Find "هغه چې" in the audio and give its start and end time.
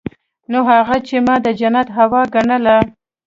0.71-1.15